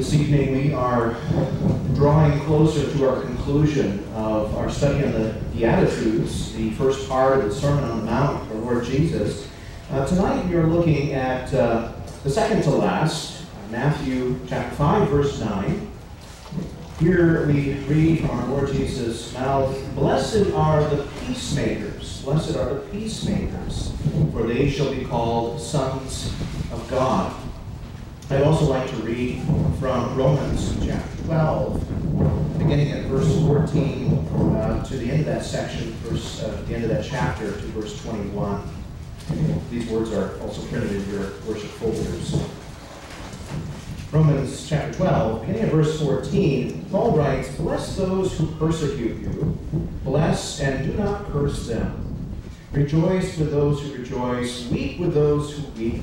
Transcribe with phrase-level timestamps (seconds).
[0.00, 1.14] This evening we are
[1.94, 7.44] drawing closer to our conclusion of our study on the Beatitudes, the first part of
[7.44, 9.46] the Sermon on the Mount for Lord Jesus.
[9.90, 11.92] Uh, tonight we are looking at uh,
[12.24, 15.92] the second to last, Matthew chapter 5, verse 9.
[16.98, 22.80] Here we read from our Lord Jesus' mouth, Blessed are the peacemakers, blessed are the
[22.90, 23.92] peacemakers,
[24.32, 26.32] for they shall be called sons
[26.72, 27.36] of God.
[28.32, 29.42] I'd also like to read
[29.80, 35.90] from Romans chapter 12, beginning at verse 14 uh, to the end of that section,
[36.04, 38.62] verse, uh, the end of that chapter to verse 21.
[39.68, 42.40] These words are also printed in your worship folders.
[44.12, 49.58] Romans chapter 12, beginning at verse 14, Paul writes, Bless those who persecute you,
[50.04, 52.32] bless and do not curse them.
[52.70, 56.02] Rejoice with those who rejoice, weep with those who weep.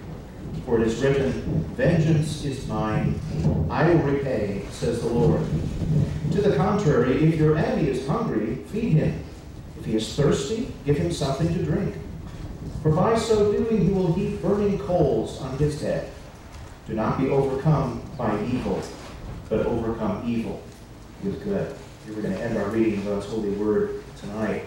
[0.65, 1.31] For it is written,
[1.75, 3.19] Vengeance is mine,
[3.69, 5.41] I will repay, says the Lord.
[6.31, 9.23] To the contrary, if your enemy is hungry, feed him.
[9.79, 11.95] If he is thirsty, give him something to drink.
[12.83, 16.09] For by so doing he will heap burning coals on his head.
[16.87, 18.81] Do not be overcome by evil,
[19.49, 20.61] but overcome evil
[21.23, 21.75] with good.
[22.07, 24.65] We're going to end our reading of God's holy word tonight.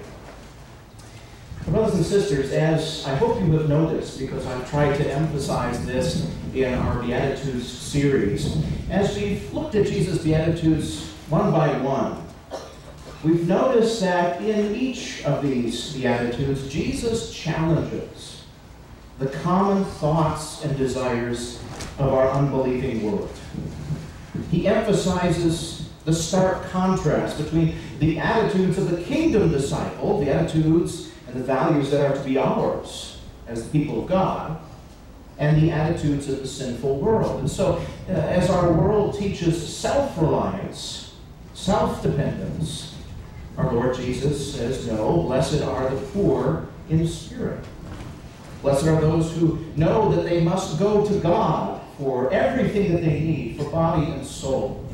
[1.66, 6.30] Brothers and sisters, as I hope you have noticed, because I've tried to emphasize this
[6.52, 8.58] in our Beatitudes series,
[8.90, 12.22] as we've looked at Jesus' Beatitudes one by one,
[13.24, 18.44] we've noticed that in each of these Beatitudes, Jesus challenges
[19.19, 21.62] the common thoughts and desires
[21.98, 23.30] of our unbelieving world.
[24.50, 31.41] He emphasizes the stark contrast between the attitudes of the kingdom disciple, the attitudes the
[31.41, 34.59] values that are to be ours as the people of God,
[35.39, 37.41] and the attitudes of the sinful world.
[37.41, 41.15] And so, uh, as our world teaches self reliance,
[41.55, 42.95] self dependence,
[43.56, 47.65] our Lord Jesus says, No, blessed are the poor in spirit.
[48.62, 53.21] Blessed are those who know that they must go to God for everything that they
[53.21, 54.84] need for body and soul.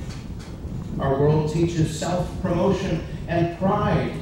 [0.99, 4.15] Our world teaches self promotion and pride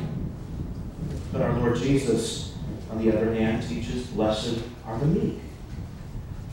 [1.33, 2.55] but our Lord Jesus,
[2.91, 5.39] on the other hand, teaches, Blessed are the meek.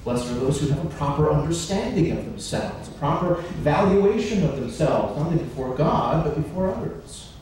[0.03, 5.17] Blessed are those who have a proper understanding of themselves, a proper valuation of themselves,
[5.17, 7.33] not only before God, but before others.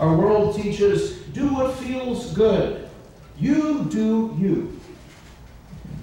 [0.00, 2.88] Our world teaches, do what feels good.
[3.38, 4.80] You do you.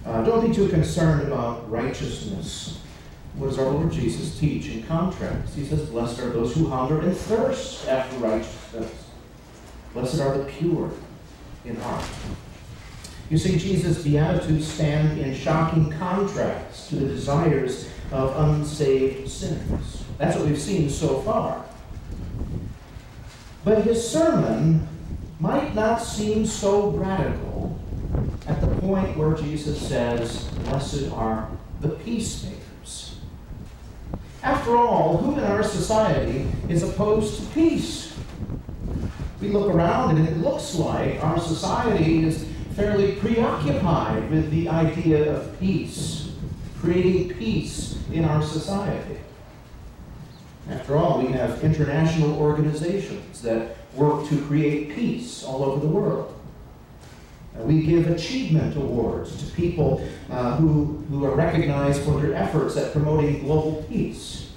[0.06, 2.80] Uh, don't be too concerned about righteousness.
[3.36, 5.56] What does our Lord Jesus teach in contrast?
[5.56, 9.01] He says, Blessed are those who hunger and thirst after righteousness
[9.94, 10.92] Blessed are the pure
[11.66, 12.06] in heart.
[13.30, 20.04] You see, Jesus' Beatitudes stand in shocking contrast to the desires of unsaved sinners.
[20.18, 21.66] That's what we've seen so far.
[23.64, 24.88] But his sermon
[25.40, 27.80] might not seem so radical
[28.48, 31.50] at the point where Jesus says, Blessed are
[31.80, 33.20] the peacemakers.
[34.44, 38.11] After all, who in our society is opposed to peace?
[39.42, 45.36] We look around and it looks like our society is fairly preoccupied with the idea
[45.36, 46.32] of peace,
[46.80, 49.18] creating peace in our society.
[50.70, 56.40] After all, we have international organizations that work to create peace all over the world.
[57.60, 62.78] Uh, we give achievement awards to people uh, who, who are recognized for their efforts
[62.78, 64.51] at promoting global peace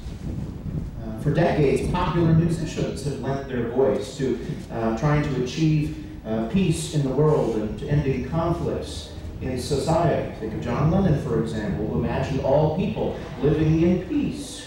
[1.24, 4.38] for decades, popular musicians have lent their voice to
[4.70, 9.10] uh, trying to achieve uh, peace in the world and to ending conflicts
[9.40, 10.34] in society.
[10.38, 14.66] Think of John Lennon, for example, who imagined all people living in peace.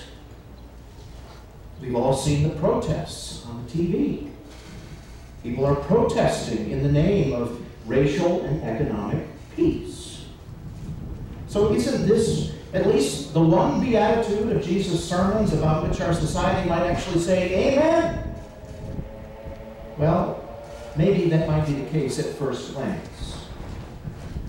[1.80, 4.32] We've all seen the protests on the TV.
[5.44, 10.26] People are protesting in the name of racial and economic peace.
[11.48, 16.68] So isn't this at least the one beatitude of Jesus' sermons about which our society
[16.70, 18.36] might actually say, Amen.
[19.98, 20.44] Well,
[20.96, 23.38] maybe that might be the case at first glance.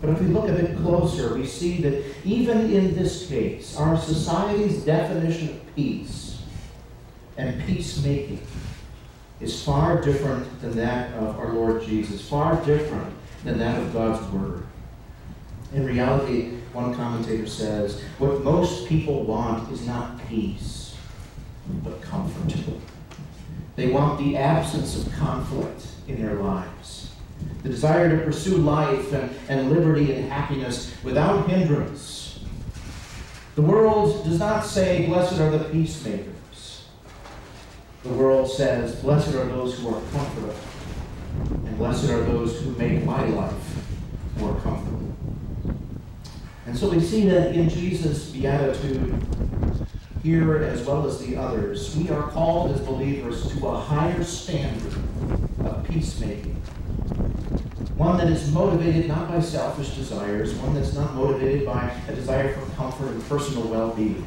[0.00, 3.99] But if we look a bit closer, we see that even in this case, our
[3.99, 6.43] society's definition of peace
[7.37, 8.41] and peacemaking
[9.41, 13.12] is far different than that of our Lord Jesus, far different
[13.44, 14.67] than that of God's Word.
[15.73, 20.94] In reality, one commentator says, what most people want is not peace,
[21.82, 22.54] but comfort.
[23.75, 27.12] They want the absence of conflict in their lives,
[27.64, 32.44] the desire to pursue life and, and liberty and happiness without hindrance.
[33.56, 36.86] The world does not say, Blessed are the peacemakers.
[38.04, 40.54] The world says, Blessed are those who are comfortable,
[41.66, 43.76] and blessed are those who make my life
[44.36, 45.08] more comfortable.
[46.69, 49.26] And so we see that in Jesus' beatitude,
[50.23, 54.93] here as well as the others, we are called as believers to a higher standard
[55.65, 56.56] of peacemaking.
[57.97, 62.53] One that is motivated not by selfish desires, one that's not motivated by a desire
[62.53, 64.26] for comfort and personal well being,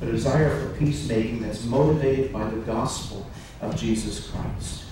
[0.00, 3.28] but a desire for peacemaking that's motivated by the gospel
[3.60, 4.87] of Jesus Christ.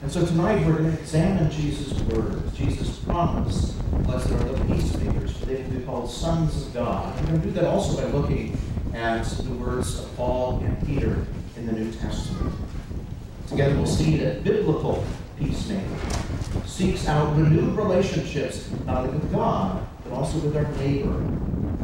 [0.00, 3.72] And so tonight we're going to examine Jesus' words, Jesus' promise.
[4.04, 7.20] Blessed are the peacemakers, for they will be called sons of God.
[7.20, 8.56] We're going to do that also by looking
[8.94, 12.54] at the words of Paul and Peter in the New Testament.
[13.48, 15.04] Together we'll see that biblical
[15.36, 15.98] peacemaking
[16.64, 21.18] seeks out renewed relationships, not only with God, but also with our neighbor,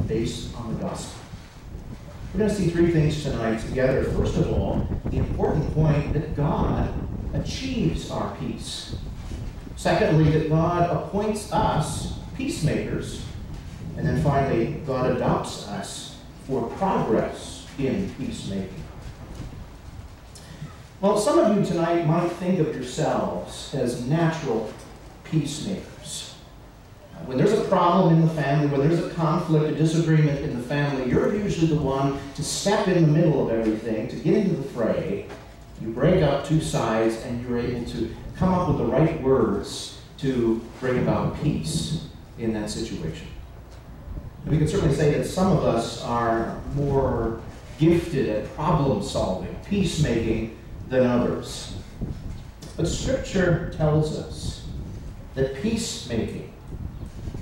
[0.07, 1.21] based on the gospel.
[2.33, 4.05] We're going to see three things tonight together.
[4.05, 6.93] First of all, the important point that God
[7.35, 8.97] achieves our peace.
[9.77, 13.25] Secondly, that God appoints us peacemakers.
[13.97, 16.17] And then finally, God adopts us
[16.47, 18.83] for progress in peacemaking.
[21.01, 24.73] Well, some of you tonight might think of yourselves as natural
[25.25, 26.35] peacemakers.
[27.27, 30.63] When there's a problem in the family, when there's a conflict, a disagreement in the
[30.63, 34.57] family, you're usually the one to step in the middle of everything, to get into
[34.57, 35.27] the fray,
[35.81, 40.01] you break up two sides and you're able to come up with the right words
[40.19, 42.07] to bring about peace
[42.39, 43.29] in that situation.
[44.45, 47.41] And we can certainly say that some of us are more
[47.79, 50.57] gifted at problem solving, peacemaking,
[50.89, 51.75] than others.
[52.77, 54.67] But Scripture tells us
[55.35, 56.53] that peacemaking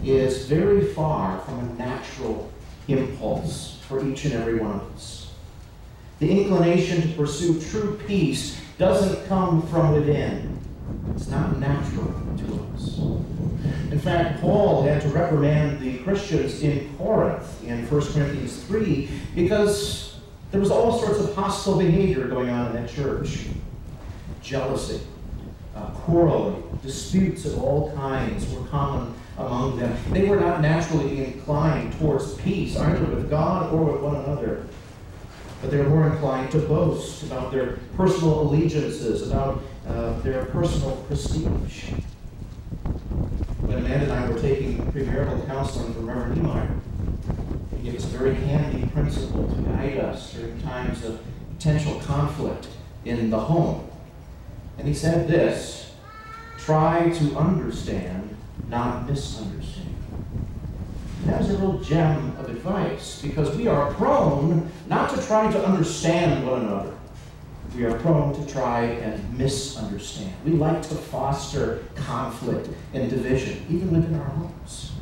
[0.05, 2.50] is very far from a natural
[2.88, 5.22] impulse for each and every one of us.
[6.23, 10.57] The inclination to pursue true peace doesn't come from within.
[11.17, 12.99] It's not natural to us.
[13.91, 20.21] In fact, Paul had to reprimand the Christians in Corinth in 1 Corinthians 3 because
[20.53, 23.47] there was all sorts of hostile behavior going on in that church.
[24.45, 25.01] Jealousy,
[25.75, 29.97] uh, quarreling, disputes of all kinds were common among them.
[30.13, 34.67] They were not naturally inclined towards peace, either with God or with one another
[35.62, 41.91] but they're more inclined to boast about their personal allegiances, about uh, their personal prestige.
[43.61, 46.69] When Amanda and I were taking premarital counseling from Reverend Niemeyer,
[47.76, 51.20] he gave us a very handy principle to guide us during times of
[51.56, 52.67] potential conflict
[53.05, 53.88] in the home.
[54.79, 55.93] And he said this
[56.59, 58.37] try to understand,
[58.69, 59.92] not misunderstand.
[61.25, 65.67] That was a real gem of advice because we are prone not to try to
[65.67, 66.95] understand one another.
[67.76, 70.33] We are prone to try and misunderstand.
[70.45, 74.93] We like to foster conflict and division, even within our homes.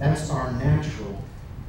[0.00, 1.22] That's our natural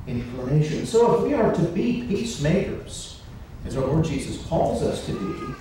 [0.07, 0.85] inclination.
[0.85, 3.21] So if we are to be peacemakers,
[3.65, 5.55] as our Lord Jesus calls us to be,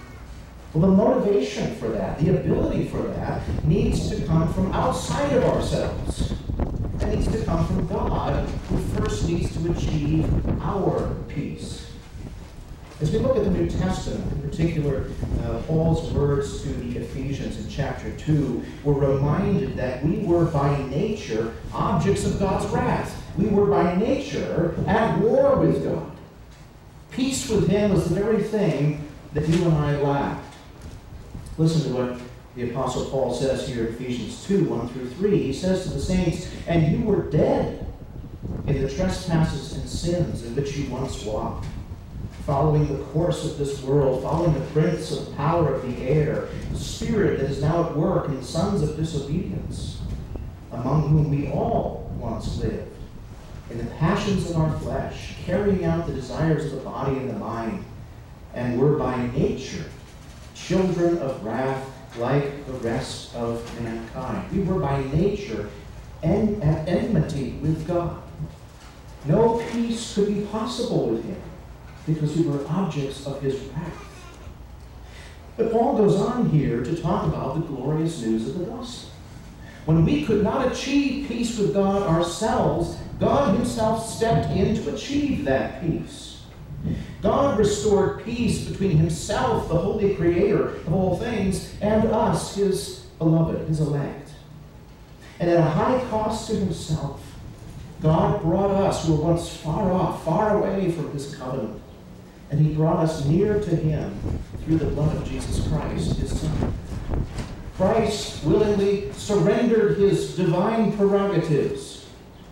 [0.75, 5.45] well, the motivation for that, the ability for that, needs to come from outside of
[5.45, 6.35] ourselves
[6.99, 10.26] that needs to come from God, who first needs to achieve
[10.62, 11.90] our peace.
[13.00, 15.11] As we look at the New Testament, in particular,
[15.43, 20.81] uh, Paul's words to the Ephesians in chapter 2, we're reminded that we were by
[20.85, 23.21] nature objects of God's wrath.
[23.37, 26.11] We were by nature at war with God.
[27.11, 30.43] Peace with Him was the very thing that you and I lacked.
[31.56, 32.20] Listen to what
[32.56, 35.38] the Apostle Paul says here in Ephesians 2 1 through 3.
[35.40, 37.87] He says to the saints, And you were dead
[38.66, 41.66] in the trespasses and sins in which you once walked,
[42.44, 46.78] following the course of this world, following the prince of power of the air, the
[46.78, 50.00] spirit that is now at work in sons of disobedience,
[50.73, 52.90] among whom we all once lived,
[53.70, 57.38] in the passions of our flesh, carrying out the desires of the body and the
[57.38, 57.84] mind,
[58.54, 59.84] and were by nature
[60.66, 64.50] children of wrath like the rest of mankind.
[64.52, 65.68] We were by nature
[66.23, 68.23] en- at enmity with God.
[69.26, 71.40] No peace could be possible with him.
[72.06, 74.04] because we were objects of his wrath.
[75.56, 79.09] But Paul goes on here to talk about the glorious news of the gospel.
[79.87, 85.47] When we could not achieve peace with God ourselves, God himself stepped in to achieve
[85.47, 86.34] that peace.
[87.23, 93.67] God restored peace between himself, the holy creator of all things, and us, his beloved,
[93.69, 94.31] his elect.
[95.41, 97.23] And at a high cost to himself,
[98.03, 101.81] God brought us, who were once far off, far away from his covenant,
[102.50, 104.14] and he brought us near to him
[104.64, 106.75] through the blood of Jesus Christ, his Son.
[107.76, 112.07] Christ willingly surrendered his divine prerogatives.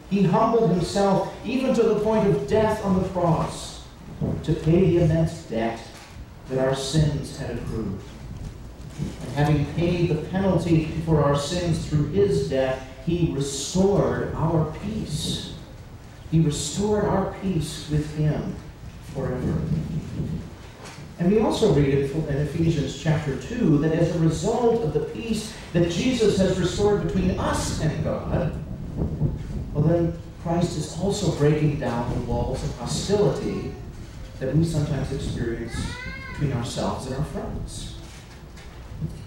[0.09, 3.72] He humbled himself even to the point of death on the cross
[4.45, 5.81] to pay the immense debt
[6.49, 7.99] that our sins had accrued.
[9.23, 15.55] And having paid the penalty for our sins through his death, he restored our peace.
[16.31, 18.55] He restored our peace with him
[19.15, 19.61] forever.
[21.19, 25.55] And we also read in Ephesians chapter 2 that as a result of the peace
[25.73, 28.53] that Jesus has restored between us and God,
[29.73, 33.73] well, then Christ is also breaking down the walls of hostility
[34.43, 35.77] that we sometimes experience
[36.33, 37.95] between ourselves and our friends.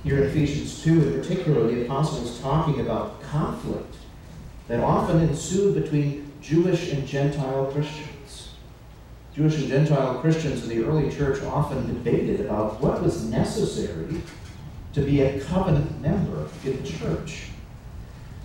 [0.03, 3.95] Here in Ephesians 2, in particular, the apostle is talking about conflict
[4.67, 8.55] that often ensued between Jewish and Gentile Christians.
[9.33, 14.21] Jewish and Gentile Christians in the early church often debated about what was necessary
[14.91, 17.51] to be a covenant member in the church.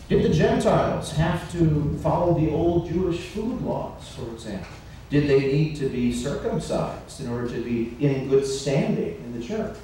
[0.09, 4.80] Did the Gentiles have to follow the old Jewish food laws, for example?
[5.11, 9.45] Did they need to be circumcised in order to be in good standing in the
[9.45, 9.77] church?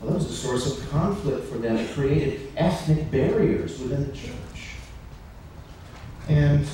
[0.00, 1.76] Well, that was a source of conflict for them.
[1.76, 4.76] It created ethnic barriers within the church.
[6.28, 6.64] And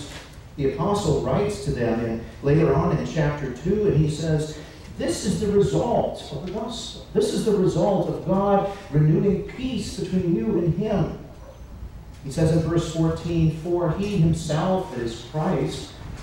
[0.57, 4.59] the apostle writes to them in, later on in chapter 2, and he says,
[4.99, 7.07] This is the result of the gospel.
[7.15, 11.19] This is the result of God renewing peace between you and him.
[12.23, 15.94] He says in verse 14, For he himself, is Christ,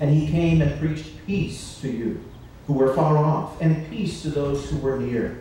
[0.00, 2.22] And he came and preached peace to you
[2.66, 5.40] who were far off, and peace to those who were near.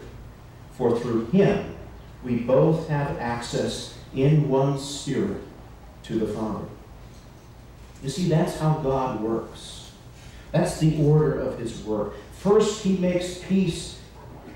[0.74, 1.76] For through him
[2.24, 5.42] we both have access in one spirit
[6.04, 6.66] to the Father.
[8.04, 9.92] You see, that's how God works.
[10.52, 12.14] That's the order of his work.
[12.34, 14.00] First, he makes peace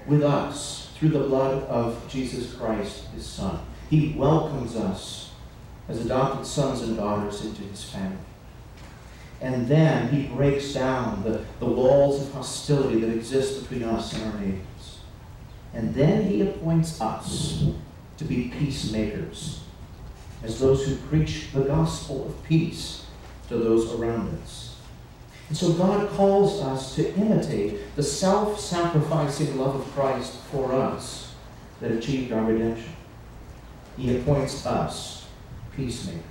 [0.05, 3.59] with us through the blood of Jesus Christ, his Son.
[3.89, 5.31] He welcomes us
[5.87, 8.17] as adopted sons and daughters into his family.
[9.41, 14.33] And then he breaks down the, the walls of hostility that exist between us and
[14.33, 14.99] our neighbors.
[15.73, 17.63] And then he appoints us
[18.17, 19.61] to be peacemakers,
[20.43, 23.05] as those who preach the gospel of peace
[23.47, 24.75] to those around us.
[25.47, 31.33] And so God calls us to imitate the self sacrificing love of Christ for us
[31.79, 32.93] that achieved our redemption.
[33.97, 35.27] He appoints us
[35.75, 36.28] peacemakers.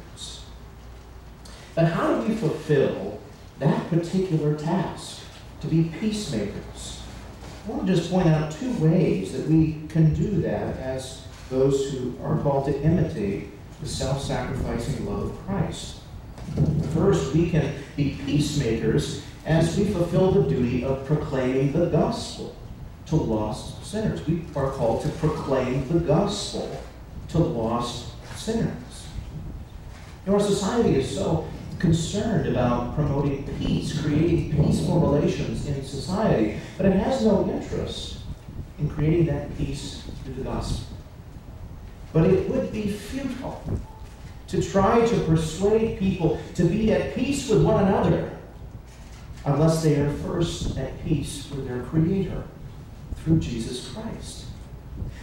[1.78, 3.20] But how do we fulfill
[3.60, 5.20] that particular task,
[5.60, 7.00] to be peacemakers?
[7.64, 11.92] I want to just point out two ways that we can do that as those
[11.92, 16.00] who are called to imitate the self sacrificing love of Christ.
[16.94, 22.56] First, we can be peacemakers as we fulfill the duty of proclaiming the gospel
[23.06, 24.26] to lost sinners.
[24.26, 26.82] We are called to proclaim the gospel
[27.28, 29.06] to lost sinners.
[30.26, 31.46] Our society is so
[31.78, 38.18] concerned about promoting peace, creating peaceful relations in society, but it has no interest
[38.78, 40.96] in creating that peace through the gospel.
[42.12, 43.62] But it would be futile
[44.48, 48.30] to try to persuade people to be at peace with one another
[49.44, 52.42] unless they are first at peace with their Creator
[53.16, 54.44] through Jesus Christ.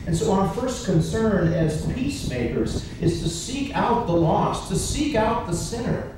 [0.07, 5.15] And so, our first concern as peacemakers is to seek out the lost, to seek
[5.15, 6.13] out the sinner,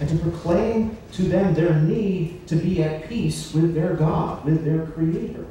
[0.00, 4.64] and to proclaim to them their need to be at peace with their God, with
[4.64, 5.44] their Creator.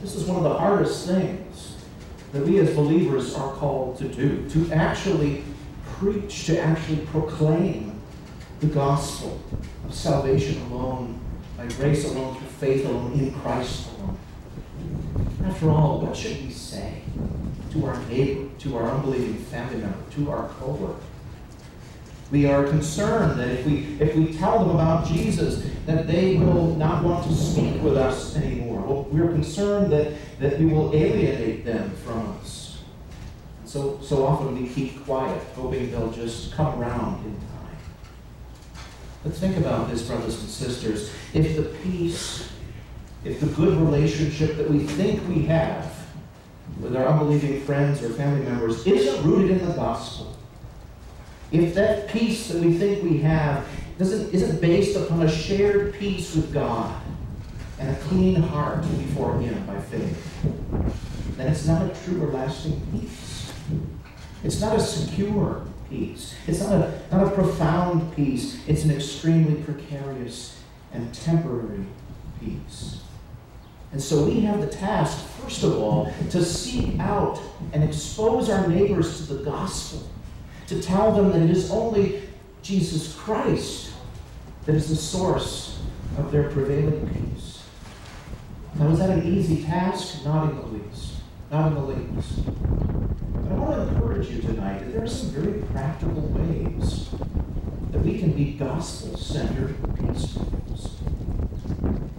[0.00, 1.76] This is one of the hardest things
[2.32, 5.42] that we as believers are called to do to actually
[5.96, 8.00] preach, to actually proclaim
[8.60, 9.40] the gospel
[9.84, 11.18] of salvation alone,
[11.56, 14.16] by grace alone, through faith alone, in Christ alone.
[15.44, 17.02] After all, what should we say
[17.72, 21.00] to our neighbor, to our unbelieving family member, to our coworker?
[22.30, 26.76] We are concerned that if we, if we tell them about Jesus, that they will
[26.76, 29.06] not want to speak with us anymore.
[29.10, 32.82] We're concerned that, that we will alienate them from us.
[33.64, 37.76] So, so often we keep quiet, hoping they'll just come around in time.
[39.22, 41.10] But think about this, brothers and sisters.
[41.32, 42.50] If the peace,
[43.24, 45.94] if the good relationship that we think we have
[46.80, 50.37] with our unbelieving friends or family members isn't rooted in the gospel,
[51.50, 53.66] if that peace that we think we have
[53.98, 57.00] doesn't, isn't based upon a shared peace with God
[57.78, 60.42] and a clean heart before Him by faith,
[61.36, 63.52] then it's not a true or lasting peace.
[64.44, 66.34] It's not a secure peace.
[66.46, 68.60] It's not a, not a profound peace.
[68.68, 70.60] It's an extremely precarious
[70.92, 71.86] and temporary
[72.40, 73.02] peace.
[73.90, 77.40] And so we have the task, first of all, to seek out
[77.72, 80.08] and expose our neighbors to the gospel
[80.68, 82.22] to tell them that it is only
[82.62, 83.92] Jesus Christ
[84.66, 85.80] that is the source
[86.18, 87.62] of their prevailing peace.
[88.74, 90.24] Now, is that an easy task?
[90.26, 91.14] Not in the least.
[91.50, 92.44] Not in the least.
[92.44, 97.08] But I want to encourage you tonight that there are some very practical ways
[97.90, 100.96] that we can be gospel centered peacemakers.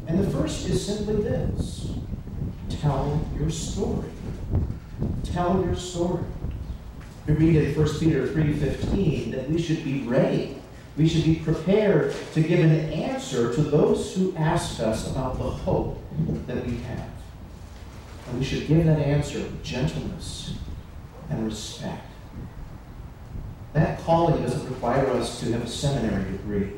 [0.07, 1.91] And the first is simply this
[2.81, 4.09] tell your story.
[5.23, 6.23] Tell your story.
[7.29, 10.57] We read in 1 Peter 3.15 that we should be ready.
[10.98, 15.43] We should be prepared to give an answer to those who ask us about the
[15.43, 16.01] hope
[16.48, 17.07] that we have.
[18.27, 20.55] And we should give that answer with gentleness
[21.29, 22.03] and respect.
[23.74, 26.71] That calling doesn't require us to have a seminary degree.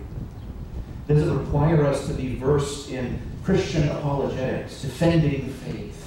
[1.07, 6.00] It doesn't require us to be versed in Christian apologetics, defending faith.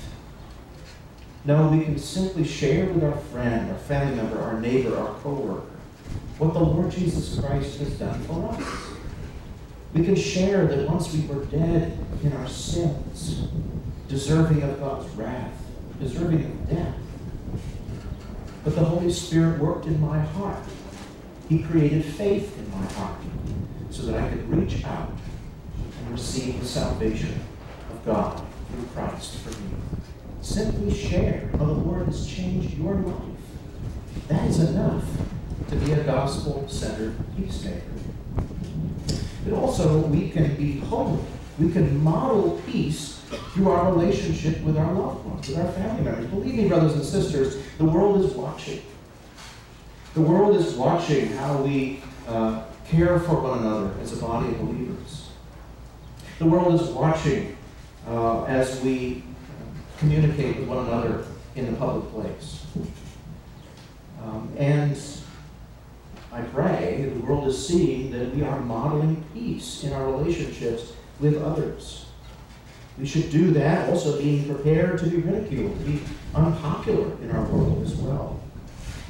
[1.46, 5.66] No, we can simply share with our friend, our family member, our neighbor, our coworker,
[6.38, 8.62] what the Lord Jesus Christ has done for us.
[9.92, 13.46] We can share that once we were dead in our sins,
[14.08, 15.52] deserving of God's wrath,
[16.00, 16.94] deserving of death.
[18.64, 20.64] But the Holy Spirit worked in my heart.
[21.50, 23.20] He created faith in my heart
[23.90, 25.12] so that I could reach out
[26.00, 27.38] and receive the salvation
[27.92, 29.68] of God through Christ for me.
[30.44, 33.16] Simply share how the Lord has changed your life.
[34.28, 35.02] That is enough
[35.70, 37.80] to be a gospel centered peacemaker.
[39.44, 41.18] But also, we can be holy.
[41.58, 43.22] We can model peace
[43.54, 46.26] through our relationship with our loved ones, with our family members.
[46.26, 48.82] Believe me, brothers and sisters, the world is watching.
[50.12, 54.58] The world is watching how we uh, care for one another as a body of
[54.58, 55.30] believers.
[56.38, 57.56] The world is watching
[58.06, 59.24] uh, as we
[60.04, 61.24] communicate with one another
[61.56, 62.66] in the public place.
[64.22, 65.00] Um, and
[66.30, 71.42] I pray the world is seeing that we are modeling peace in our relationships with
[71.42, 72.06] others.
[72.98, 76.00] We should do that also being prepared to be ridiculed, to be
[76.34, 78.38] unpopular in our world as well.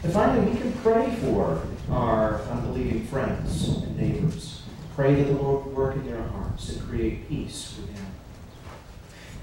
[0.04, 4.62] And finally, we can pray for our unbelieving friends and neighbors.
[4.94, 7.80] Pray that the Lord work in their hearts and create peace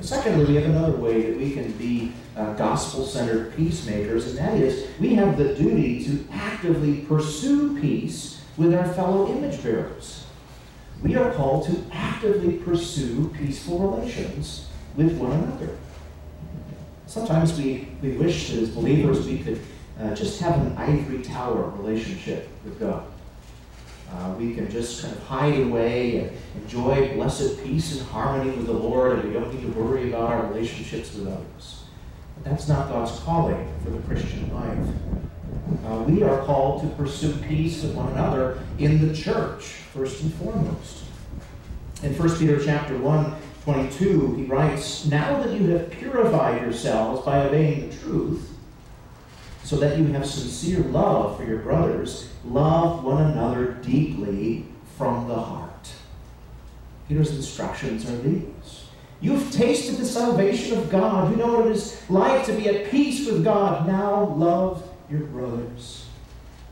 [0.04, 4.58] secondly, we have another way that we can be uh, gospel centered peacemakers, and that
[4.58, 10.26] is we have the duty to actively pursue peace with our fellow image bearers.
[11.04, 15.78] We are called to actively pursue peaceful relations with one another.
[17.08, 19.62] Sometimes we, we wish as believers we could
[20.00, 23.04] uh, just have an ivory tower relationship with God.
[24.14, 28.66] Uh, we can just kind of hide away and enjoy blessed peace and harmony with
[28.66, 31.84] the Lord, and we don't need to worry about our relationships with others.
[32.36, 34.88] But that's not God's calling for the Christian life.
[35.86, 40.34] Uh, we are called to pursue peace with one another in the church, first and
[40.34, 41.04] foremost.
[42.04, 47.46] In 1 Peter chapter 1, 22, he writes, Now that you have purified yourselves by
[47.46, 48.50] obeying the truth,
[49.72, 54.66] so that you have sincere love for your brothers, love one another deeply
[54.98, 55.90] from the heart.
[57.08, 58.90] Peter's instructions are these.
[59.22, 61.32] You've tasted the salvation of God.
[61.32, 63.88] You know what it is like to be at peace with God.
[63.88, 66.06] Now love your brothers.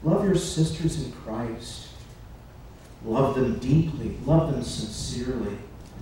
[0.03, 1.87] Love your sisters in Christ.
[3.05, 4.17] Love them deeply.
[4.25, 5.57] Love them sincerely.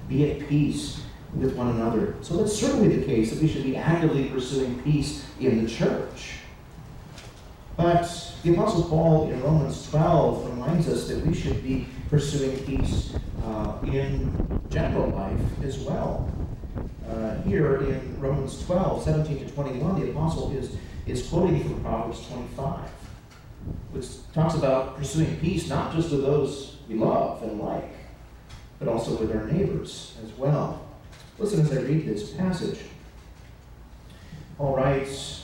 [0.10, 1.04] Be at peace
[1.36, 2.16] with one another.
[2.22, 6.37] So that's certainly the case that we should be actively pursuing peace in the church.
[7.78, 13.14] But the Apostle Paul in Romans 12 reminds us that we should be pursuing peace
[13.46, 16.28] uh, in general life as well.
[17.08, 22.28] Uh, here in Romans 12, 17 to 21, the apostle is, is quoting from Proverbs
[22.28, 22.90] 25,
[23.92, 27.94] which talks about pursuing peace not just with those we love and like,
[28.80, 30.84] but also with our neighbors as well.
[31.38, 32.80] Listen as I read this passage.
[34.58, 35.44] Paul writes,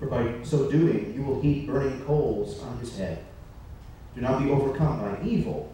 [0.00, 3.22] For by so doing, you will heap burning coals on his head.
[4.14, 5.70] Do not be overcome by evil,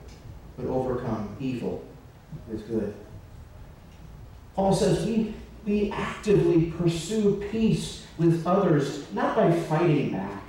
[0.56, 1.84] but overcome evil
[2.48, 2.92] with good.
[4.56, 5.32] Paul says we,
[5.64, 10.42] we actively pursue peace with others, not by fighting back,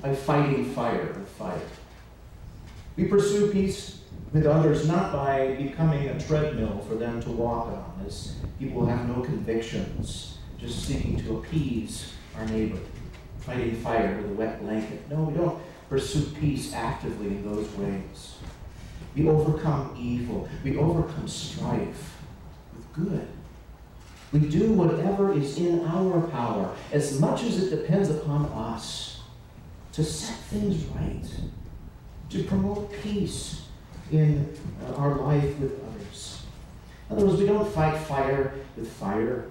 [0.00, 1.60] by fighting fire with fire.
[2.96, 4.00] We pursue peace
[4.32, 9.06] with others not by becoming a treadmill for them to walk on, as people have
[9.06, 12.78] no convictions, just seeking to appease our neighbor,
[13.40, 15.08] fighting fire with a wet blanket.
[15.10, 18.36] No, we don't pursue peace actively in those ways.
[19.14, 22.16] We overcome evil, we overcome strife
[22.74, 23.28] with good.
[24.32, 29.20] We do whatever is in our power, as much as it depends upon us,
[29.92, 31.24] to set things right,
[32.28, 33.62] to promote peace
[34.12, 36.42] in uh, our life with others.
[37.08, 39.46] In other words, we don't fight fire with fire.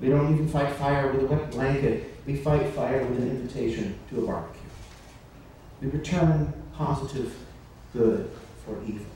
[0.00, 2.15] We don't even fight fire with a wet blanket.
[2.26, 4.60] We fight fire with an invitation to a barbecue.
[5.80, 7.34] We return positive
[7.92, 8.30] good
[8.64, 9.06] for evil.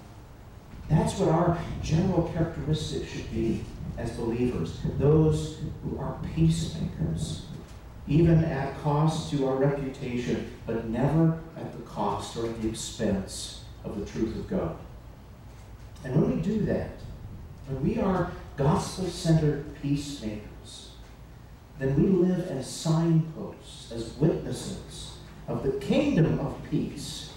[0.88, 3.64] That's what our general characteristic should be
[3.98, 4.78] as believers.
[4.98, 7.46] Those who are peacemakers,
[8.06, 13.64] even at cost to our reputation, but never at the cost or at the expense
[13.84, 14.76] of the truth of God.
[16.04, 16.90] And when we do that,
[17.66, 20.49] when we are gospel centered peacemakers,
[21.80, 25.16] then we live as signposts, as witnesses
[25.48, 27.32] of the kingdom of peace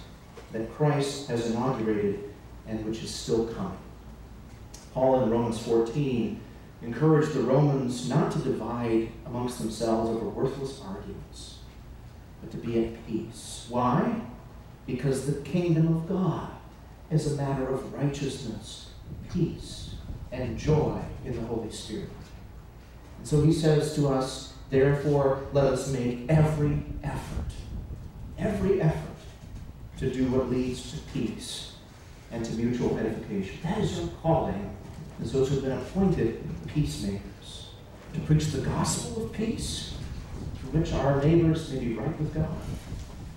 [0.52, 2.32] that Christ has inaugurated
[2.66, 3.78] and which is still coming.
[4.92, 6.40] Paul in Romans 14
[6.82, 11.58] encouraged the Romans not to divide amongst themselves over worthless arguments,
[12.40, 13.66] but to be at peace.
[13.68, 14.20] Why?
[14.86, 16.50] because the kingdom of God
[17.10, 18.90] is a matter of righteousness,
[19.32, 19.94] peace,
[20.32, 22.10] and joy in the Holy Spirit.
[23.24, 27.52] So he says to us, therefore, let us make every effort,
[28.38, 29.00] every effort
[29.98, 31.72] to do what leads to peace
[32.30, 33.58] and to mutual edification.
[33.62, 34.76] That is our calling
[35.20, 37.70] as those who have been appointed peacemakers,
[38.12, 39.94] to preach the gospel of peace,
[40.60, 42.56] through which our neighbors may be right with God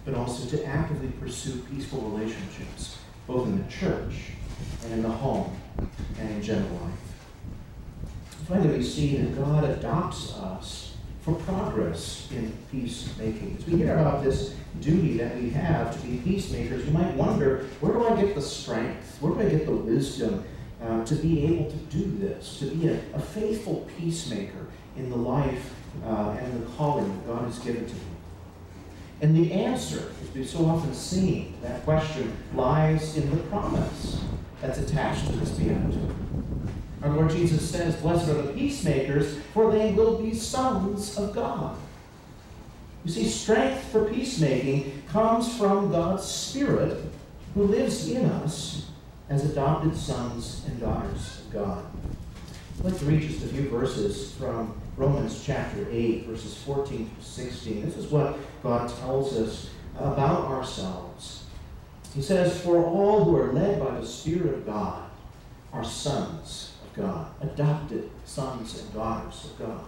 [0.07, 2.97] but also to actively pursue peaceful relationships,
[3.27, 4.31] both in the church
[4.85, 5.53] and in the home
[6.17, 7.06] and in general life.
[8.47, 13.57] Finally, we see that God adopts us for progress in peacemaking.
[13.59, 17.65] As we hear about this duty that we have to be peacemakers, you might wonder
[17.81, 19.17] where do I get the strength?
[19.19, 20.45] Where do I get the wisdom
[20.81, 25.17] uh, to be able to do this, to be a, a faithful peacemaker in the
[25.17, 25.73] life
[26.05, 28.01] uh, and the calling that God has given to me?
[29.19, 34.21] And the answer, as we've so often seen, that question lies in the promise
[34.61, 36.15] that's attached to this beatitude.
[37.03, 41.77] Our Lord Jesus says, Blessed are the peacemakers, for they will be sons of God.
[43.05, 47.03] You see, strength for peacemaking comes from God's Spirit
[47.53, 48.89] who lives in us
[49.29, 51.85] as adopted sons and daughters of God.
[52.79, 57.23] I'd like to read just a few verses from Romans chapter 8, verses 14 through
[57.23, 57.85] 16.
[57.85, 61.45] This is what God tells us about ourselves.
[62.13, 65.09] He says, For all who are led by the Spirit of God
[65.71, 69.83] are sons God, adopted sons and daughters of God.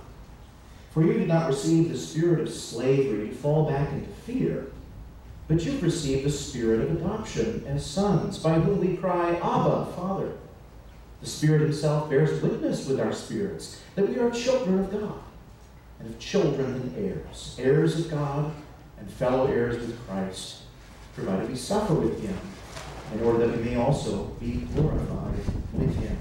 [0.91, 4.67] For you did not receive the spirit of slavery to fall back into fear,
[5.47, 10.31] but you've received the spirit of adoption as sons, by whom we cry, Abba, Father.
[11.21, 15.19] The Spirit Himself bears witness with our spirits that we are children of God,
[15.99, 18.53] and of children and heirs, heirs of God
[18.97, 20.61] and fellow heirs with Christ,
[21.15, 22.37] provided we suffer with Him,
[23.13, 25.33] in order that we may also be glorified
[25.73, 26.17] with Him.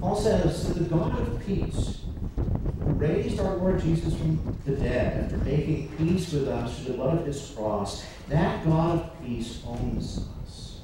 [0.00, 2.00] Paul says that the God of peace,
[2.36, 6.98] who raised our Lord Jesus from the dead after making peace with us through the
[6.98, 10.80] blood of His cross, that God of peace owns us.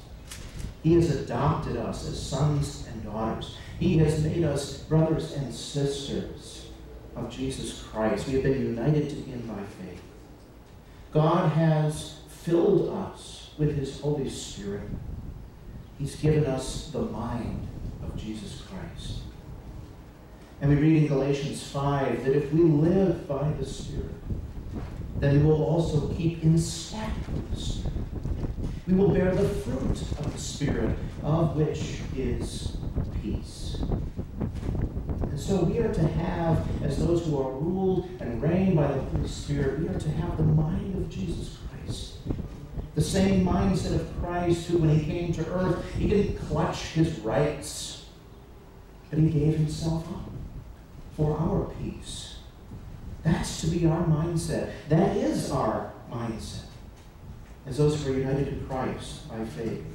[0.83, 3.57] He has adopted us as sons and daughters.
[3.79, 6.67] He has made us brothers and sisters
[7.15, 8.27] of Jesus Christ.
[8.27, 10.01] We have been united to him by faith.
[11.11, 14.89] God has filled us with his Holy Spirit.
[15.97, 17.67] He's given us the mind
[18.07, 19.19] of Jesus Christ.
[20.61, 24.15] And we read in Galatians 5 that if we live by the Spirit,
[25.19, 27.93] then we will also keep in step with the Spirit.
[28.87, 32.77] We will bear the fruit of the Spirit, of which is
[33.21, 33.77] peace.
[35.21, 38.99] And so we are to have, as those who are ruled and reigned by the
[38.99, 42.13] Holy Spirit, we are to have the mind of Jesus Christ.
[42.97, 47.19] The same mindset of Christ who, when he came to earth, he didn't clutch his
[47.19, 48.07] rights,
[49.11, 50.31] but he gave himself up
[51.15, 52.37] for our peace.
[53.23, 54.71] That's to be our mindset.
[54.89, 56.63] That is our mindset
[57.67, 59.85] as those who are united to Christ by faith.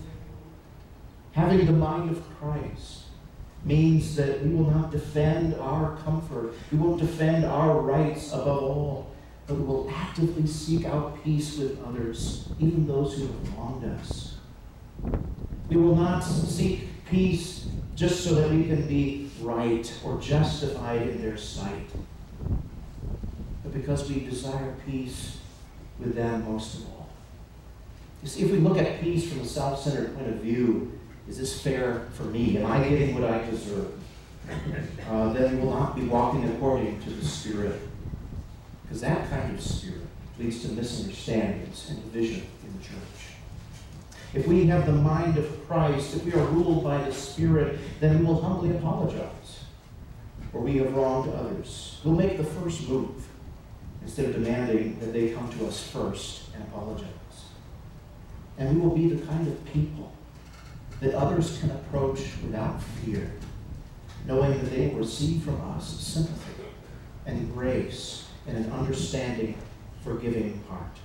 [1.33, 3.07] Having the mind of Christ
[3.65, 6.55] means that we will not defend our comfort.
[6.71, 9.12] We won't defend our rights above all,
[9.47, 14.37] but will actively seek out peace with others, even those who have wronged us.
[15.69, 21.21] We will not seek peace just so that we can be right or justified in
[21.21, 21.89] their sight,
[23.63, 25.39] but because we desire peace
[25.99, 27.09] with them most of all.
[28.23, 31.39] You see, if we look at peace from a self centered point of view, is
[31.39, 32.59] this fair for me?
[32.59, 33.93] Am I getting what I deserve?
[35.09, 37.81] Uh, then we will not be walking according to the Spirit.
[38.93, 40.07] Because that kind of spirit
[40.39, 43.37] leads to misunderstandings and division in the church.
[44.35, 48.19] If we have the mind of Christ, if we are ruled by the Spirit, then
[48.19, 49.65] we will humbly apologize
[50.51, 52.01] where we have wronged others.
[52.05, 53.27] We'll make the first move
[54.03, 57.09] instead of demanding that they come to us first and apologize.
[58.59, 60.13] And we will be the kind of people
[61.01, 63.33] that others can approach without fear,
[64.27, 66.65] knowing that they will receive from us sympathy
[67.25, 69.57] and grace and an understanding,
[70.03, 70.97] forgiving heart.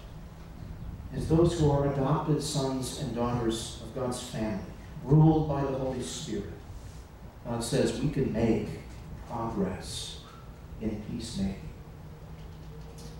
[1.16, 4.64] As those who are adopted sons and daughters of God's family,
[5.04, 6.52] ruled by the Holy Spirit,
[7.46, 8.68] God says we can make
[9.30, 10.20] progress
[10.82, 11.70] in peacemaking.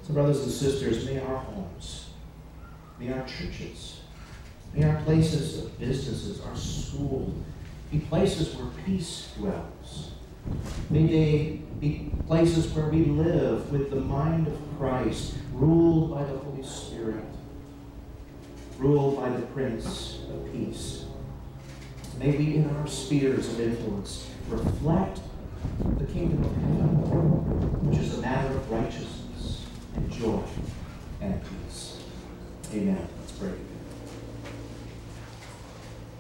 [0.04, 2.10] So, brothers and sisters, may our homes,
[3.00, 3.98] may our churches,
[4.74, 7.34] May our places of businesses, our school,
[7.92, 10.12] be places where peace dwells.
[10.90, 16.38] May they be places where we live with the mind of Christ, ruled by the
[16.38, 17.26] Holy Spirit,
[18.78, 21.06] ruled by the Prince of Peace.
[22.20, 25.20] May we, in our spheres of influence, reflect
[25.98, 30.42] the kingdom of heaven, which is a matter of righteousness and joy
[31.22, 32.02] and peace.
[32.74, 33.08] Amen.
[33.20, 33.54] Let's pray.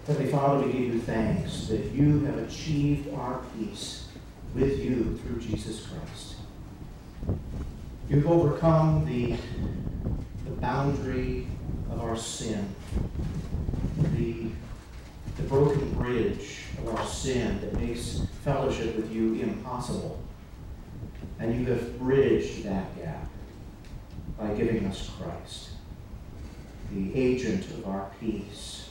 [0.06, 4.07] Heavenly Father, we give you thanks that you have achieved our peace
[4.58, 6.36] with you through Jesus Christ.
[8.10, 9.38] You've overcome the,
[10.46, 11.48] the boundary
[11.92, 12.68] of our sin,
[14.16, 14.48] the,
[15.38, 20.20] the broken bridge of our sin that makes fellowship with you impossible.
[21.40, 23.30] And you have bridged that gap
[24.40, 25.70] by giving us Christ,
[26.92, 28.88] the agent of our peace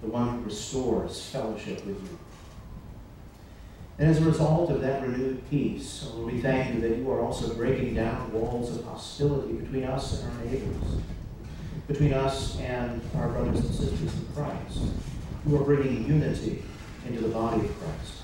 [0.00, 2.18] the one who restores fellowship with you.
[4.00, 7.20] And as a result of that renewed peace, Lord, we thank you that you are
[7.20, 11.02] also breaking down walls of hostility between us and our neighbors,
[11.86, 14.78] between us and our brothers and sisters in Christ.
[15.46, 16.62] You are bringing unity
[17.06, 18.22] into the body of Christ.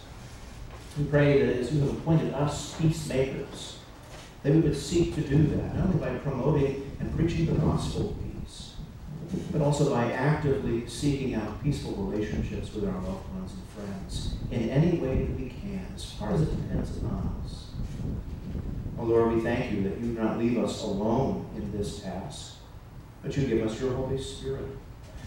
[0.98, 3.78] We pray that as you have appointed us peacemakers,
[4.44, 8.16] that we would seek to do that, not only by promoting and preaching the gospel
[9.50, 14.70] but also by actively seeking out peaceful relationships with our loved ones and friends in
[14.70, 17.66] any way that we can, as far as it depends upon us.
[18.98, 22.56] Oh Lord, we thank you that you do not leave us alone in this task,
[23.22, 24.64] but you give us your Holy Spirit.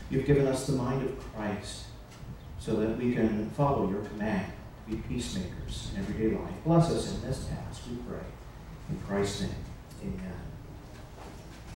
[0.10, 1.86] You've given us the mind of Christ
[2.60, 4.52] so that we can follow your command
[4.86, 6.54] to be peacemakers in everyday life.
[6.66, 8.26] Bless us in this task, we pray.
[8.90, 9.52] In Christ's name,
[10.02, 10.39] amen.